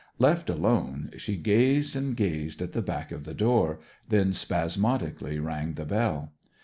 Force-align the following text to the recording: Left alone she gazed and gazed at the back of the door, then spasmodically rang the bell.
Left 0.17 0.49
alone 0.49 1.11
she 1.17 1.37
gazed 1.37 1.95
and 1.95 2.17
gazed 2.17 2.59
at 2.63 2.71
the 2.71 2.81
back 2.81 3.11
of 3.11 3.23
the 3.23 3.35
door, 3.35 3.79
then 4.09 4.33
spasmodically 4.33 5.37
rang 5.37 5.73
the 5.73 5.85
bell. 5.85 6.31